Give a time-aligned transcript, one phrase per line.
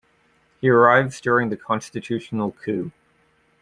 [0.59, 2.91] He arrives during the Constitutional coup.